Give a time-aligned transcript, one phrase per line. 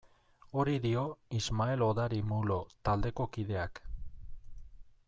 [0.61, 1.03] Hori dio
[1.41, 2.59] Ismael Odari Mulo
[2.89, 3.85] taldeko kideak.